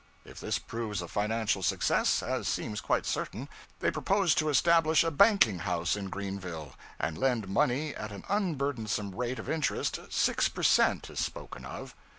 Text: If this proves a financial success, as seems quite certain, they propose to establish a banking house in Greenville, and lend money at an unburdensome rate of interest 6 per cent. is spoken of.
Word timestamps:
If 0.25 0.39
this 0.39 0.57
proves 0.57 1.03
a 1.03 1.07
financial 1.07 1.61
success, 1.61 2.23
as 2.23 2.47
seems 2.47 2.81
quite 2.81 3.05
certain, 3.05 3.47
they 3.81 3.91
propose 3.91 4.33
to 4.33 4.49
establish 4.49 5.03
a 5.03 5.11
banking 5.11 5.59
house 5.59 5.95
in 5.95 6.09
Greenville, 6.09 6.73
and 6.97 7.19
lend 7.19 7.47
money 7.47 7.93
at 7.93 8.11
an 8.11 8.23
unburdensome 8.27 9.13
rate 9.13 9.37
of 9.37 9.47
interest 9.47 9.99
6 10.09 10.49
per 10.49 10.63
cent. 10.63 11.11
is 11.11 11.19
spoken 11.19 11.65
of. 11.65 11.93